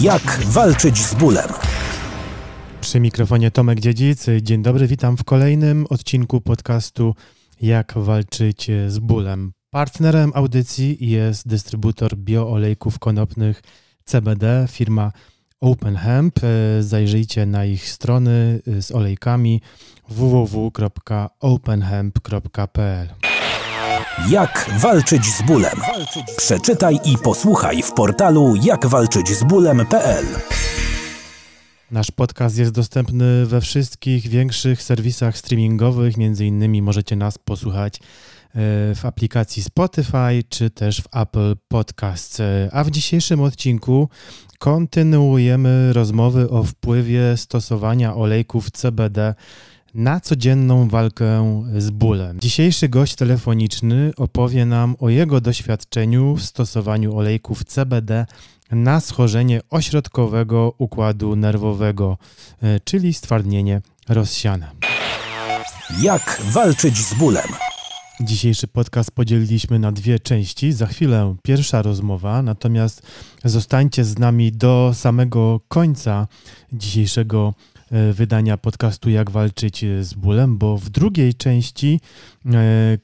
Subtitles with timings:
[0.00, 1.48] Jak walczyć z bólem?
[2.80, 4.26] Przy mikrofonie Tomek Dziedzic.
[4.42, 7.14] Dzień dobry, witam w kolejnym odcinku podcastu
[7.60, 9.52] Jak walczyć z bólem.
[9.70, 13.62] Partnerem audycji jest dystrybutor bioolejków konopnych
[14.04, 15.12] CBD, firma
[15.60, 16.34] Open Hemp.
[16.80, 19.60] Zajrzyjcie na ich strony z olejkami
[20.08, 23.08] www.openhemp.pl.
[24.28, 25.80] Jak walczyć z bólem?
[26.36, 30.24] Przeczytaj i posłuchaj w portalu jakwalczyćzbólem.pl.
[31.90, 38.00] Nasz podcast jest dostępny we wszystkich większych serwisach streamingowych, między innymi możecie nas posłuchać e,
[38.94, 42.40] w aplikacji Spotify czy też w Apple Podcasts.
[42.72, 44.08] A w dzisiejszym odcinku
[44.58, 49.34] kontynuujemy rozmowy o wpływie stosowania olejków CBD
[49.94, 52.40] na codzienną walkę z bólem.
[52.40, 58.26] Dzisiejszy gość telefoniczny opowie nam o jego doświadczeniu w stosowaniu olejków CBD
[58.70, 62.18] na schorzenie ośrodkowego układu nerwowego,
[62.62, 64.70] e, czyli stwardnienie rozsiane.
[66.02, 67.48] Jak walczyć z bólem?
[68.20, 70.72] Dzisiejszy podcast podzieliliśmy na dwie części.
[70.72, 73.02] Za chwilę pierwsza rozmowa, natomiast
[73.44, 76.28] zostańcie z nami do samego końca
[76.72, 77.79] dzisiejszego E,
[78.12, 82.00] wydania podcastu Jak walczyć z bólem, bo w drugiej części
[82.46, 82.50] e,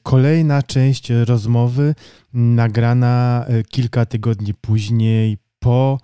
[0.03, 1.95] kolejna część rozmowy
[2.33, 5.99] nagrana e, kilka tygodni później po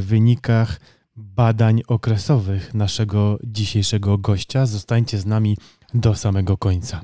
[0.00, 0.80] wynikach
[1.16, 4.66] badań okresowych naszego dzisiejszego gościa.
[4.66, 5.56] Zostańcie z nami
[5.94, 7.00] do samego końca.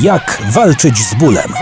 [0.00, 1.52] Jak walczyć z bólem?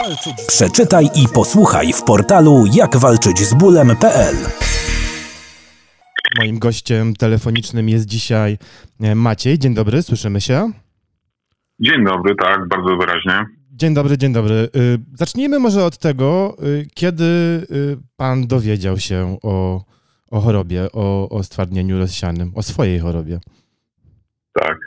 [0.46, 4.36] Przeczytaj i posłuchaj w portalu jakwalczyćzbólem.pl.
[6.40, 8.58] Moim gościem telefonicznym jest dzisiaj
[9.00, 9.58] e, Maciej.
[9.58, 10.70] Dzień dobry, słyszymy się?
[11.80, 13.44] Dzień dobry, tak, bardzo wyraźnie.
[13.72, 14.54] Dzień dobry, dzień dobry.
[14.54, 14.68] Y,
[15.14, 17.66] zacznijmy może od tego, y, kiedy y,
[18.16, 19.84] pan dowiedział się o,
[20.30, 23.40] o chorobie, o, o stwardnieniu rozsianym, o swojej chorobie.
[24.52, 24.78] Tak.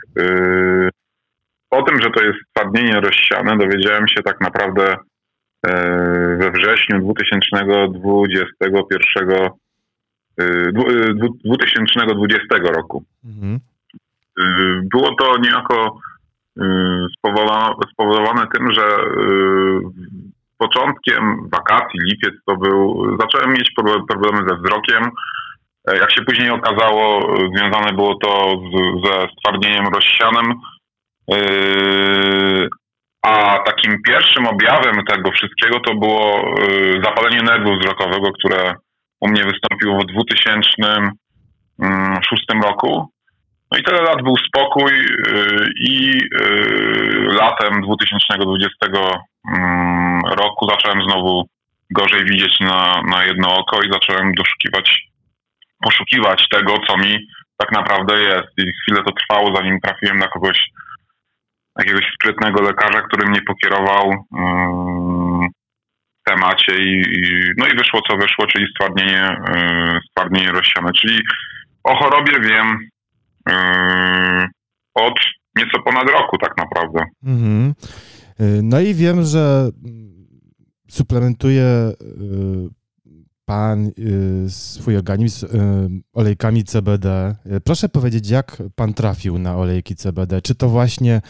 [1.69, 4.95] O tym, że to jest stwardnienie rozsiane, dowiedziałem się tak naprawdę
[6.39, 9.62] we wrześniu 2021
[11.45, 13.03] 2020 roku.
[13.25, 13.59] Mhm.
[14.39, 15.99] Y, było to niejako
[16.57, 16.61] y,
[17.93, 19.79] spowodowane tym, że y,
[20.57, 23.71] początkiem wakacji, lipiec to był, zacząłem mieć
[24.09, 25.11] problemy ze wzrokiem.
[25.87, 30.53] E, jak się później okazało, związane było to z, ze stwardnieniem rozsianym.
[33.21, 36.55] A takim pierwszym objawem tego wszystkiego to było
[37.03, 38.73] zapalenie nerwu wzrokowego, które
[39.23, 40.77] u mnie wystąpił w 2006
[42.49, 43.09] mm, roku.
[43.71, 48.69] No i tyle lat był spokój y, i y, latem 2020
[49.47, 51.47] mm, roku zacząłem znowu
[51.91, 55.07] gorzej widzieć na, na jedno oko i zacząłem doszukiwać,
[55.83, 58.49] poszukiwać tego, co mi tak naprawdę jest.
[58.57, 60.59] I chwilę to trwało, zanim trafiłem na kogoś,
[61.79, 65.12] jakiegoś sprytnego lekarza, który mnie pokierował yy,
[66.25, 70.91] temacie i, i, no i wyszło co wyszło, czyli stwardnienie, yy, stwardnienie rozsiane.
[71.01, 71.19] Czyli
[71.83, 72.89] o chorobie wiem
[73.49, 74.47] yy,
[74.93, 75.19] od
[75.57, 76.99] nieco ponad roku tak naprawdę.
[77.23, 77.73] Mhm.
[78.39, 79.69] Yy, no i wiem, że
[80.89, 82.69] suplementuje yy,
[83.45, 85.47] pan yy, swój organizm
[86.13, 87.35] olejkami CBD.
[87.63, 90.41] Proszę powiedzieć, jak pan trafił na olejki CBD?
[90.41, 91.21] Czy to właśnie,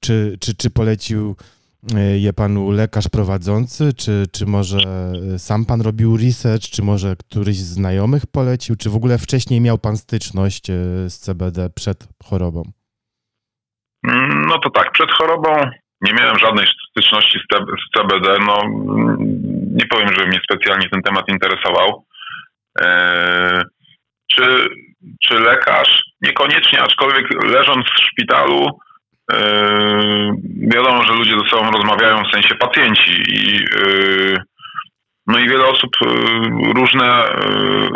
[0.00, 1.36] czy, czy, czy polecił
[2.18, 4.78] je panu lekarz prowadzący, czy, czy może
[5.34, 9.60] e, sam pan robił research, czy może któryś z znajomych polecił, czy w ogóle wcześniej
[9.60, 10.74] miał pan styczność e,
[11.10, 12.62] z CBD przed chorobą?
[14.08, 15.48] Mm, no to tak, przed chorobą
[16.00, 18.38] nie miałem żadnej styczności z CBD.
[18.46, 18.56] No,
[19.72, 22.04] nie powiem, że mnie specjalnie ten temat interesował.
[24.32, 24.68] Czy,
[25.22, 26.02] czy lekarz?
[26.22, 28.80] Niekoniecznie, aczkolwiek leżąc w szpitalu,
[30.74, 34.36] wiadomo, że ludzie ze sobą rozmawiają w sensie pacjenci i yy,
[35.26, 37.24] no i wiele osób yy, różne,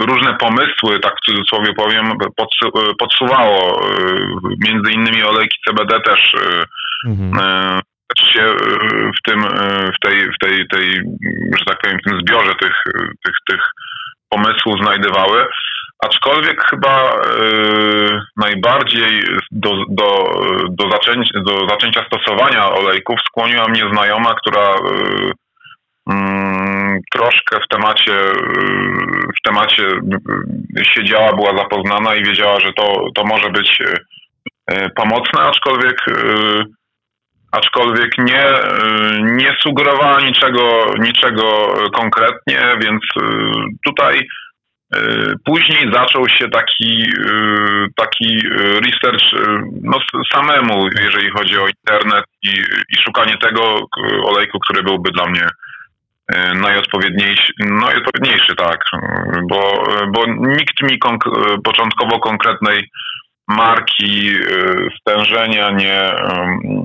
[0.08, 2.12] różne pomysły, tak w cudzysłowie powiem,
[2.98, 3.80] podsuwało.
[4.68, 6.32] Między innymi olejki CBD też,
[7.06, 7.80] mhm.
[8.34, 8.54] się
[9.18, 9.42] w tym,
[9.96, 10.88] w tej, w tej, tej,
[11.58, 12.82] że tak powiem, w tym zbiorze tych,
[13.24, 13.60] tych, tych
[14.28, 15.46] pomysłów znajdowały.
[16.04, 20.30] Aczkolwiek chyba y, najbardziej do, do,
[20.68, 25.32] do, zaczęcia, do zaczęcia stosowania olejków skłoniła mnie znajoma, która y,
[26.10, 28.34] mm, troszkę w temacie, y,
[29.38, 29.88] w temacie
[30.82, 33.82] siedziała, była zapoznana i wiedziała, że to, to może być
[34.96, 35.96] pomocne, aczkolwiek
[37.52, 38.44] aczkolwiek nie,
[39.22, 43.02] nie sugerowała niczego, niczego konkretnie, więc
[43.86, 44.28] tutaj
[45.44, 47.12] Później zaczął się taki,
[47.96, 49.24] taki research
[49.82, 49.98] no,
[50.34, 52.48] samemu, jeżeli chodzi o internet i,
[52.88, 53.78] i szukanie tego
[54.24, 55.46] olejku, który byłby dla mnie
[56.54, 58.78] najodpowiedniejszy, najodpowiedniejszy tak,
[59.48, 62.90] bo, bo nikt mi konk- początkowo konkretnej
[63.48, 64.32] marki
[65.00, 66.12] stężenia nie,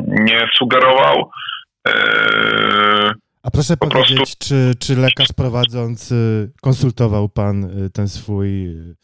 [0.07, 1.31] nie sugerował.
[3.43, 4.45] A proszę po powiedzieć, prostu...
[4.47, 8.95] czy, czy lekarz prowadzący konsultował pan y, ten swój y,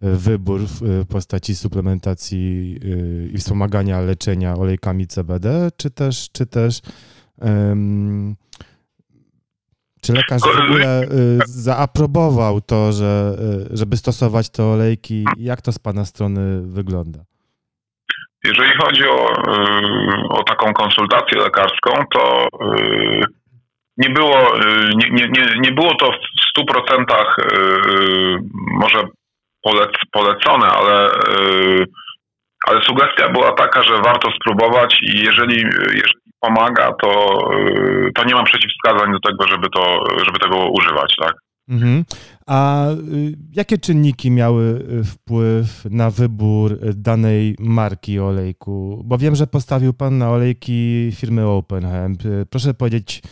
[0.00, 6.80] wybór w postaci suplementacji y, i wspomagania leczenia olejkami CBD, czy też, czy też
[7.38, 8.36] um,
[10.02, 11.08] czy lekarz w ogóle
[11.46, 13.38] zaaprobował to, że,
[13.70, 15.24] żeby stosować te olejki?
[15.36, 17.18] Jak to z Pana strony wygląda?
[18.44, 19.32] Jeżeli chodzi o,
[20.28, 22.48] o taką konsultację lekarską, to
[23.96, 28.38] nie było, y, nie, nie, nie, było to w 100% y,
[28.72, 29.02] może
[29.62, 31.86] polec, polecone, ale, y,
[32.66, 35.56] ale sugestia była taka, że warto spróbować i jeżeli,
[35.94, 37.38] jeżeli pomaga, to,
[38.14, 41.32] to nie mam przeciwwskazań do tego, żeby, to, żeby tego używać, tak?
[41.70, 42.04] Mhm.
[42.46, 42.86] A
[43.52, 49.02] jakie czynniki miały wpływ na wybór danej marki olejku?
[49.04, 52.22] Bo wiem, że postawił Pan na olejki firmy OpenHemp.
[52.50, 53.22] Proszę powiedzieć,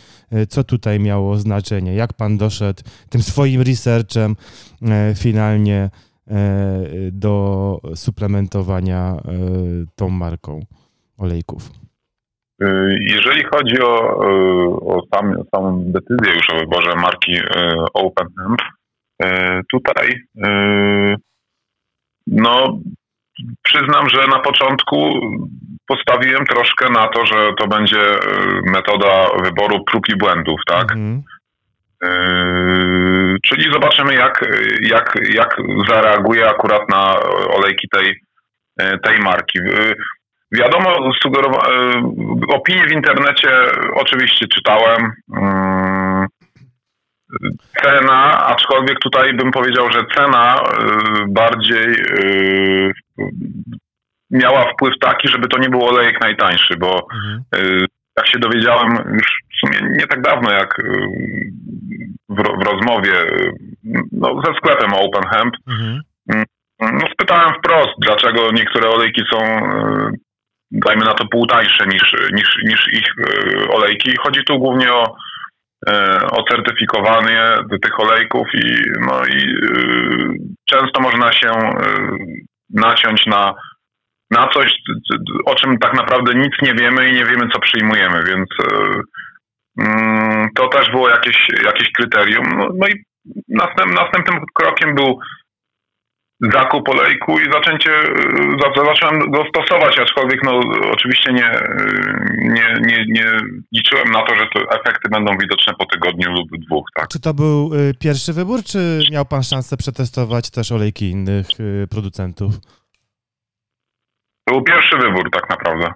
[0.49, 1.93] co tutaj miało znaczenie?
[1.93, 4.35] Jak Pan doszedł tym swoim researchem
[5.15, 5.89] finalnie
[7.11, 9.21] do suplementowania
[9.95, 10.65] tą marką
[11.17, 11.71] olejków?
[12.99, 14.17] Jeżeli chodzi o,
[14.95, 17.39] o sam, samą decyzję już o wyborze marki
[17.93, 18.61] OpenHemp,
[19.71, 20.23] tutaj
[22.27, 22.79] no
[23.63, 25.19] przyznam, że na początku
[25.87, 28.01] postawiłem troszkę na to, że to będzie
[28.65, 30.91] metoda wyboru prób i błędów, tak?
[30.91, 31.23] Mhm.
[33.43, 34.45] czyli zobaczymy, jak,
[34.81, 35.57] jak, jak
[35.89, 37.19] zareaguje akurat na
[37.49, 38.15] olejki tej,
[39.03, 39.59] tej marki.
[40.51, 42.01] Wiadomo, e,
[42.53, 43.49] opinie w internecie
[43.93, 45.11] oczywiście czytałem.
[45.37, 46.27] Mm,
[47.83, 50.61] cena, aczkolwiek tutaj bym powiedział, że cena e,
[51.27, 52.91] bardziej e,
[54.31, 57.43] miała wpływ taki, żeby to nie był olejek najtańszy, bo mhm.
[58.17, 60.75] jak się dowiedziałem już w sumie nie tak dawno, jak
[62.29, 63.13] w, w rozmowie
[64.11, 66.01] no, ze sklepem Open Hemp, mhm.
[66.33, 66.45] Mm,
[66.81, 69.39] no, spytałem wprost, dlaczego niektóre olejki są
[70.71, 74.11] dajmy na to pół tańsze niż, niż, niż ich e, olejki.
[74.19, 75.15] Chodzi tu głównie o,
[75.89, 77.41] e, o certyfikowanie
[77.81, 79.79] tych olejków i, no i e,
[80.69, 81.51] często można się
[82.69, 83.53] naciąć na,
[84.31, 84.73] na coś,
[85.45, 88.49] o czym tak naprawdę nic nie wiemy i nie wiemy, co przyjmujemy, więc
[89.79, 92.45] mm, to też było jakieś, jakieś kryterium.
[92.57, 93.03] No, no i
[93.47, 95.19] następ, następnym krokiem był
[96.41, 97.91] zakup olejku i zaczęcie,
[98.87, 100.59] zacząłem go stosować, aczkolwiek no,
[100.91, 101.51] oczywiście nie,
[102.37, 103.25] nie, nie, nie
[103.71, 106.85] liczyłem na to, że te efekty będą widoczne po tygodniu lub dwóch.
[106.95, 107.07] Tak.
[107.07, 111.87] Czy to był y, pierwszy wybór, czy miał Pan szansę przetestować też olejki innych y,
[111.87, 112.53] producentów?
[114.45, 115.93] To był pierwszy wybór tak naprawdę.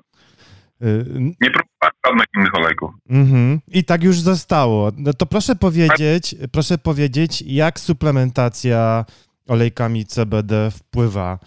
[0.81, 2.91] Y, nie próbowałem żadnych innych olejków.
[3.09, 3.57] Mm-hmm.
[3.67, 4.91] I tak już zostało.
[4.97, 9.05] No to proszę powiedzieć, proszę powiedzieć, jak suplementacja
[9.47, 11.39] olejkami CBD wpływa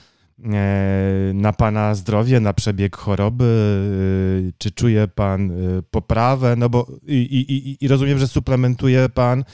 [0.44, 3.44] e, na Pana zdrowie, na przebieg choroby?
[3.44, 5.54] E, czy czuje Pan e,
[5.90, 6.54] poprawę?
[6.56, 9.44] No bo i, i, i rozumiem, że suplementuje Pan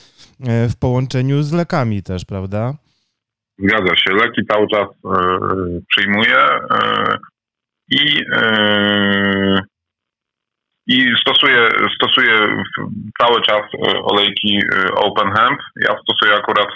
[0.69, 2.73] w połączeniu z lekami też, prawda?
[3.57, 4.11] Zgadza się.
[4.11, 4.87] Leki cały czas
[5.89, 6.37] przyjmuję
[7.91, 8.21] i,
[10.87, 12.63] i stosuję, stosuję
[13.21, 13.61] cały czas
[14.03, 14.59] olejki
[14.95, 15.59] Open Hemp.
[15.75, 16.67] Ja stosuję akurat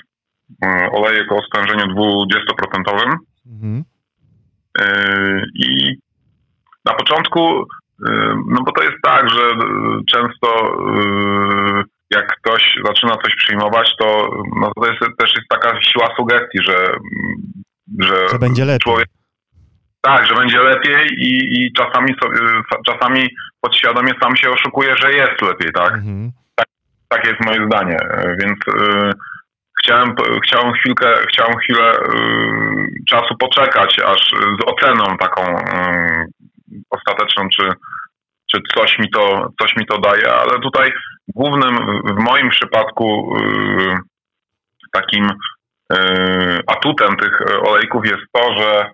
[0.91, 3.17] olejek o stężeniu 20%.
[3.45, 3.83] Mhm.
[4.81, 5.95] E, I
[6.85, 7.65] na początku,
[8.09, 9.41] e, no bo to jest tak, że
[10.11, 10.77] często
[12.11, 16.97] jak ktoś zaczyna coś przyjmować, to, no to jest, też jest taka siła sugestii, że,
[17.99, 18.79] że, że będzie lepiej.
[18.79, 19.07] Człowiek,
[20.01, 22.15] tak, że będzie lepiej i, i czasami,
[22.85, 23.27] czasami
[23.61, 25.93] podświadomie sam się oszukuje, że jest lepiej, tak?
[25.93, 26.31] Mhm.
[26.55, 26.67] tak?
[27.07, 27.97] Tak jest moje zdanie,
[28.39, 28.59] więc
[29.79, 31.97] chciałem, chciałem, chwilkę, chciałem chwilę y,
[33.09, 36.25] czasu poczekać, aż z oceną taką y,
[36.89, 37.69] ostateczną, czy,
[38.51, 40.91] czy coś, mi to, coś mi to daje, ale tutaj
[41.27, 43.97] głównym w moim przypadku y,
[44.91, 45.29] takim
[46.67, 48.91] atutem tych olejków jest to, że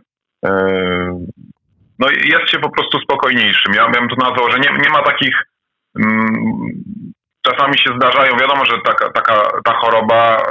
[1.99, 3.73] no jest się po prostu spokojniejszym.
[3.73, 5.35] Ja bym to nazwał, że nie, nie ma takich
[5.99, 6.27] mm,
[7.43, 9.33] czasami się zdarzają, wiadomo, że taka, taka
[9.63, 10.41] ta choroba e,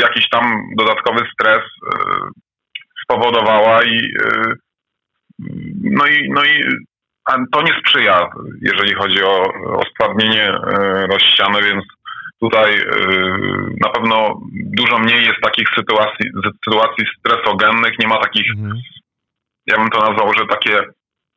[0.00, 1.98] jakiś tam dodatkowy stres e,
[3.04, 4.52] spowodowała i e,
[5.82, 6.64] no i, no i
[7.52, 8.28] to nie sprzyja,
[8.60, 9.42] jeżeli chodzi o,
[9.76, 10.52] o stwardnienie
[11.10, 11.84] rozsiane, więc
[12.40, 12.80] tutaj
[13.80, 16.30] na pewno dużo mniej jest takich sytuacji,
[16.64, 18.80] sytuacji stresogennych, nie ma takich, mhm.
[19.66, 20.80] ja bym to nazwał, że takie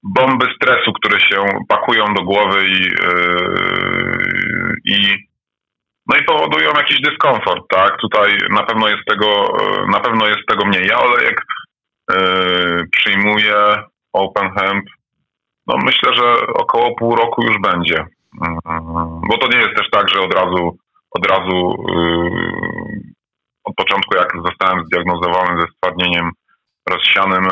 [0.04, 4.51] bomby stresu, które się pakują do głowy i, yy,
[4.92, 5.28] i
[6.08, 7.98] no i powodują jakiś dyskomfort, tak?
[8.02, 9.58] Tutaj na pewno jest tego,
[9.92, 10.88] na pewno jest tego mniej.
[10.88, 11.42] Ja olejek
[12.12, 13.56] yy, przyjmuję
[14.14, 14.86] Open Hemp,
[15.68, 18.06] no myślę, że około pół roku już będzie.
[18.42, 18.58] Yy,
[19.30, 20.78] bo to nie jest też tak, że od razu,
[21.12, 23.12] od razu yy,
[23.64, 26.32] od początku jak zostałem zdiagnozowany ze stwardnieniem
[26.90, 27.48] rozsianym,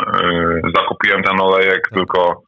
[0.76, 2.42] zakupiłem ten olejek, tylko,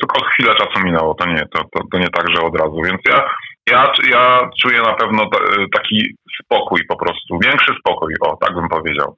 [0.00, 1.14] tylko chwilę czasu minęło.
[1.14, 2.80] To nie, to, to, to, nie tak, że od razu.
[2.84, 3.30] Więc ja,
[3.70, 5.30] ja, ja czuję na pewno
[5.72, 9.16] taki spokój po prostu, większy spokój, o, tak bym powiedział.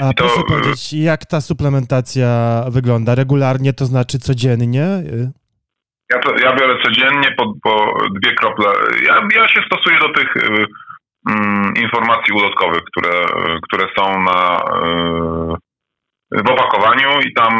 [0.00, 3.14] A to, proszę powiedzieć, jak ta suplementacja wygląda?
[3.14, 4.86] Regularnie, to znaczy codziennie?
[6.10, 8.66] Ja, to, ja biorę codziennie po, po dwie krople.
[9.06, 10.66] Ja, ja się stosuję do tych y,
[11.30, 13.26] mm, informacji ulotkowych, które,
[13.62, 14.60] które są na,
[16.30, 17.52] w opakowaniu i tam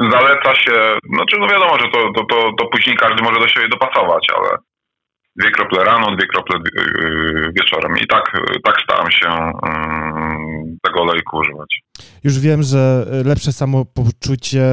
[0.00, 3.48] yy, zaleca się, znaczy no wiadomo, że to, to, to, to później każdy może do
[3.48, 4.48] siebie dopasować, ale
[5.36, 7.98] dwie krople rano, dwie krople yy, wieczorem.
[7.98, 8.32] I tak,
[8.64, 11.80] tak staram się yy, tego olejku używać.
[12.24, 14.64] Już wiem, że lepsze samopoczucie,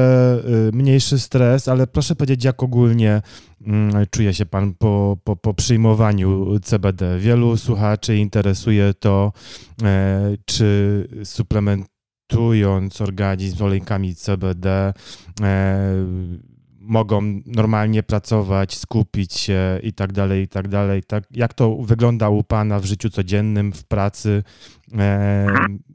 [0.72, 3.22] mniejszy stres, ale proszę powiedzieć, jak ogólnie
[3.66, 7.18] mm, czuje się Pan po, po, po przyjmowaniu CBD?
[7.18, 9.32] Wielu słuchaczy interesuje to,
[9.82, 11.92] e, czy suplement
[12.32, 14.92] tretując organizm olejkami CBD, e,
[16.92, 21.02] mogą normalnie pracować, skupić się i tak dalej, i tak dalej.
[21.02, 24.42] Tak, jak to wygląda u Pana w życiu codziennym, w pracy?
[24.98, 25.46] E,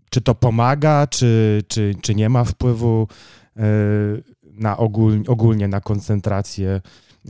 [0.10, 3.08] czy to pomaga, czy, czy, czy nie ma wpływu
[3.58, 3.63] e,
[4.44, 6.82] na ogól, ogólnie na koncentrację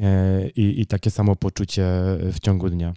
[0.02, 1.86] e, i, i takie samopoczucie
[2.34, 2.94] w ciągu dnia?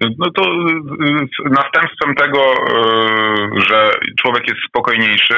[0.00, 3.90] No to y, następstwem tego, y, że
[4.22, 5.34] człowiek jest spokojniejszy,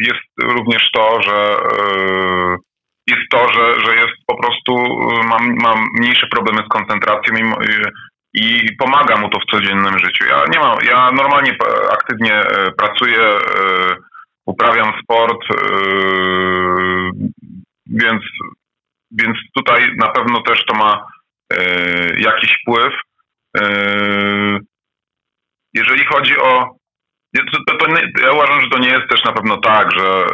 [0.00, 1.56] jest również to, że
[3.08, 4.76] jest to, że, że jest po prostu,
[5.28, 7.42] mam, mam mniejsze problemy z koncentracją i,
[8.34, 10.24] i pomaga mu to w codziennym życiu.
[10.28, 11.56] Ja nie mam, ja normalnie
[11.92, 12.42] aktywnie
[12.78, 13.38] pracuję,
[14.46, 15.40] uprawiam sport,
[17.86, 18.22] więc,
[19.10, 21.06] więc tutaj na pewno też to ma
[22.18, 22.92] jakiś wpływ.
[25.74, 26.76] Jeżeli chodzi o.
[27.68, 30.24] To, to nie, ja uważam, że to nie jest też na pewno tak, że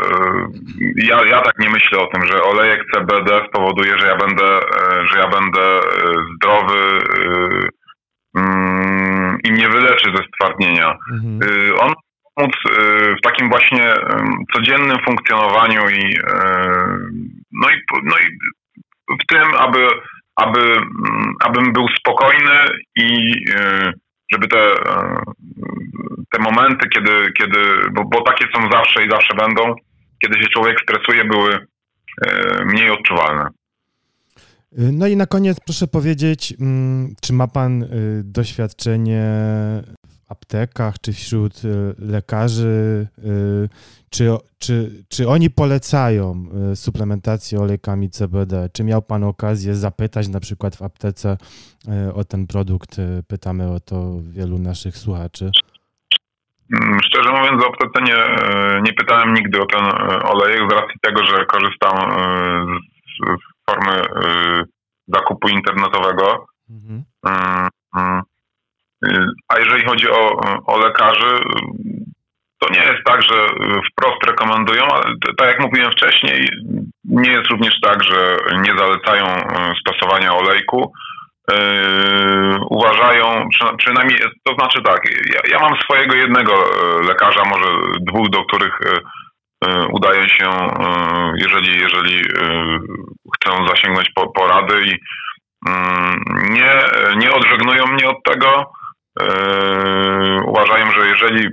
[0.81, 4.45] yy, ja, ja tak nie myślę o tym, że olejek CBD spowoduje, że ja będę,
[4.45, 5.81] yy, że ja będę
[6.35, 6.99] zdrowy
[8.37, 10.99] mm, i mnie wyleczy ze stwardnienia.
[11.13, 11.41] Mhm.
[11.81, 11.93] On
[12.35, 12.53] pomóc
[13.19, 13.95] w takim właśnie
[14.55, 16.17] codziennym funkcjonowaniu i
[17.53, 18.39] no i, no i
[19.23, 19.89] w tym, aby
[20.37, 22.67] aby, mm, abym był spokojny
[22.97, 23.35] i
[24.33, 25.23] żeby te, e,
[26.33, 27.59] te momenty, kiedy, kiedy
[27.95, 29.75] bo, bo takie są zawsze i zawsze będą,
[30.23, 31.55] kiedy się człowiek stresuje, były
[32.27, 33.49] e, mniej odczuwalne.
[34.93, 37.85] No i na koniec proszę powiedzieć, mm, czy ma Pan
[38.25, 39.25] doświadczenie
[40.29, 41.53] aptekach czy wśród
[41.99, 43.07] lekarzy,
[44.13, 44.25] czy,
[44.59, 48.69] czy, czy oni polecają y, suplementację olejkami CBD?
[48.73, 51.37] Czy miał Pan okazję zapytać na przykład w aptece
[52.15, 52.97] o ten produkt?
[53.29, 55.51] Pytamy o to wielu naszych słuchaczy.
[56.75, 58.19] Mm, szczerze mówiąc, w aptece nie,
[58.83, 59.85] nie pytałem nigdy o ten
[60.25, 61.97] olejek z racji tego, że korzystam
[63.13, 64.03] z formy
[65.09, 66.47] zakupu internetowego.
[66.71, 67.05] Mhm.
[67.27, 68.23] Mm, mm.
[69.49, 71.45] A jeżeli chodzi o, o lekarzy,
[72.63, 73.47] to nie jest tak, że
[73.91, 76.49] wprost rekomendują, ale tak jak mówiłem wcześniej,
[77.05, 80.93] nie jest również tak, że nie zalecają e, stosowania olejku.
[81.51, 85.01] Yy, uważają, przynajmniej to znaczy tak,
[85.35, 87.69] ja, ja, mam swojego jednego e, lekarza, może
[88.01, 88.79] dwóch, do których
[89.93, 90.51] udaje się,
[91.37, 92.23] jeżeli, jeżeli
[93.35, 94.99] chcą zasięgnąć po, porady i
[95.69, 96.73] mm, nie,
[97.17, 98.73] nie odżegnują mnie od tego.
[100.49, 101.49] Uważają, że jeżeli,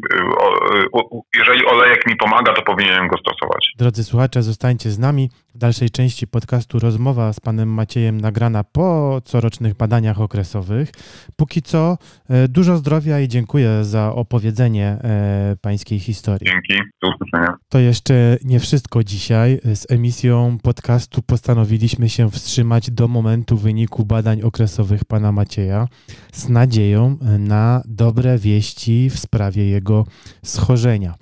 [1.38, 3.74] jeżeli olejek mi pomaga, to powinienem go stosować.
[3.78, 5.30] Drodzy słuchacze, zostańcie z nami.
[5.56, 10.92] W dalszej części podcastu rozmowa z panem Maciejem nagrana po corocznych badaniach okresowych.
[11.36, 11.98] Póki co
[12.30, 16.48] e, dużo zdrowia i dziękuję za opowiedzenie e, pańskiej historii.
[16.52, 17.54] Dzięki, do usłyszenia.
[17.70, 19.60] To jeszcze nie wszystko dzisiaj.
[19.76, 25.88] Z emisją podcastu postanowiliśmy się wstrzymać do momentu wyniku badań okresowych pana Macieja
[26.34, 27.49] z nadzieją na
[27.86, 30.06] dobre wieści w sprawie jego
[30.44, 31.16] schorzenia.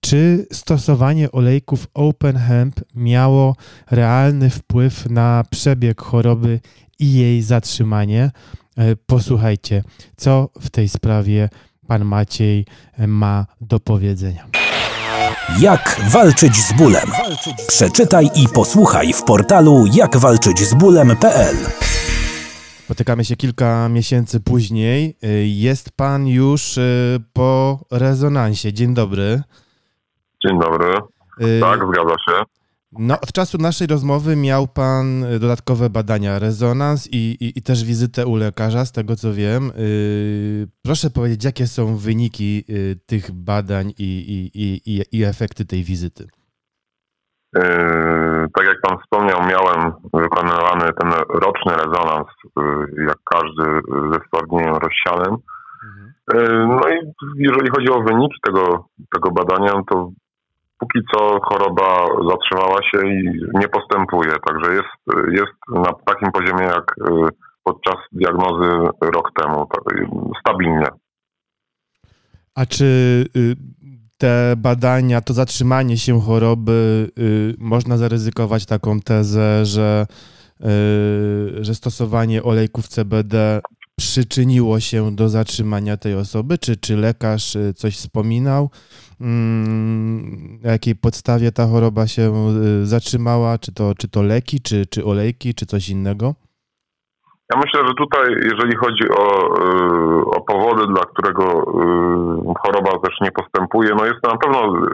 [0.00, 3.56] Czy stosowanie olejków Open Hemp miało
[3.90, 6.60] realny wpływ na przebieg choroby
[6.98, 8.30] i jej zatrzymanie?
[8.76, 9.82] E, posłuchajcie,
[10.16, 11.48] co w tej sprawie
[11.86, 12.66] pan Maciej
[12.98, 14.46] ma do powiedzenia.
[15.60, 17.10] Jak walczyć z bólem?
[17.68, 21.56] Przeczytaj i posłuchaj w portalu jakwalczyćzbólem.pl.
[22.84, 25.16] Spotykamy się kilka miesięcy później.
[25.44, 26.82] Jest pan już e,
[27.32, 28.72] po rezonansie.
[28.72, 29.42] Dzień dobry.
[30.44, 30.94] Dzień dobry.
[31.40, 32.42] Y, tak, zgadza się.
[32.92, 37.84] No, od czasu naszej rozmowy miał pan y, dodatkowe badania, rezonans i, i, i też
[37.84, 39.72] wizytę u lekarza, z tego co wiem.
[40.82, 42.64] Proszę powiedzieć, jakie są wyniki
[43.06, 44.50] tych badań i,
[45.12, 46.28] i, efekty tej wizyty?
[48.54, 49.92] Tak jak pan wspomniał, miałem
[50.86, 53.80] wykonywany ten roczny rezonans, yy, jak każdy
[54.12, 55.36] ze stwardnieniem rozsianym.
[55.84, 56.14] Mhm.
[56.34, 60.10] Yy, no i jeżeli chodzi o wyniki tego, tego badania, to
[60.78, 63.22] póki co choroba zatrzymała się i
[63.54, 67.28] nie postępuje, także jest, jest na takim poziomie jak y,
[67.64, 69.66] podczas diagnozy rok temu,
[70.40, 70.86] stabilnie.
[72.54, 72.84] A czy
[73.36, 73.56] y,
[74.18, 80.06] te badania, to zatrzymanie się choroby, y, można zaryzykować taką tezę, że,
[81.60, 83.60] że stosowanie olejków CBD
[83.98, 86.58] przyczyniło się do zatrzymania tej osoby?
[86.58, 88.70] Czy, czy lekarz coś wspominał?
[89.20, 92.32] Mm, na jakiej podstawie ta choroba się
[92.82, 93.58] y, zatrzymała?
[93.58, 96.34] Czy to, czy to leki, czy, czy olejki, czy coś innego?
[97.52, 99.26] Ja myślę, że tutaj, jeżeli chodzi o,
[99.58, 104.86] y, o powody, dla którego y, choroba też nie postępuje, no jest to na pewno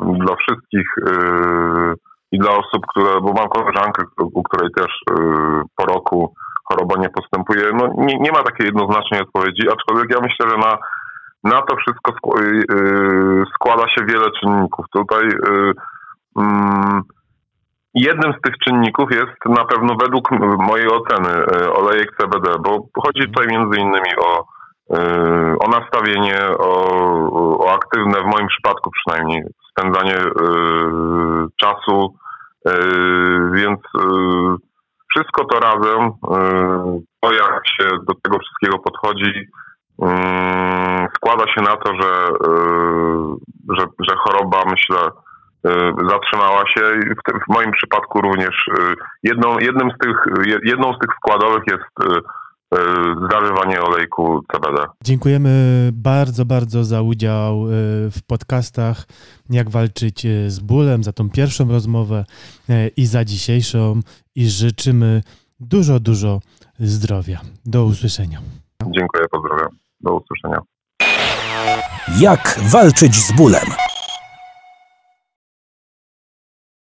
[0.00, 0.86] dla wszystkich
[2.32, 4.92] i dla osób, które, bo mam koleżankę, u której też
[5.76, 10.50] po roku choroba nie postępuje, no nie, nie ma takiej jednoznacznej odpowiedzi, aczkolwiek ja myślę,
[10.50, 10.78] że na
[11.44, 14.86] na to wszystko y, y, składa się wiele czynników.
[14.92, 15.72] Tutaj y,
[16.36, 17.02] mm,
[17.94, 22.70] jednym z tych czynników jest na pewno według mojej oceny olejek CBD, bo
[23.02, 24.44] chodzi tutaj między innymi o,
[25.60, 30.16] o nastawienie, o, o aktywne, w moim przypadku przynajmniej, spędzanie
[31.56, 32.14] czasu,
[33.52, 33.80] więc
[35.10, 36.12] wszystko to razem,
[37.20, 39.48] to jak się do tego wszystkiego podchodzi,
[41.16, 45.08] składa się na to, że, y, że, że choroba, myślę,
[45.66, 50.16] y, zatrzymała się i w, w, moim przypadku również y, jedną, jednym z tych,
[50.64, 52.12] jedną z tych składowych jest
[53.30, 54.86] zażywanie olejku CBD.
[55.04, 55.50] Dziękujemy
[55.92, 57.64] bardzo, bardzo za udział
[58.10, 59.06] w podcastach
[59.50, 62.24] Jak walczyć z bólem, za tą pierwszą rozmowę
[62.96, 64.00] i za dzisiejszą
[64.34, 65.22] i życzymy
[65.60, 66.40] dużo, dużo
[66.80, 67.40] zdrowia.
[67.66, 68.40] Do usłyszenia.
[68.82, 69.68] Dziękuję, pozdrawiam.
[70.00, 70.60] Do usłyszenia.
[72.20, 73.87] Jak walczyć z bólem?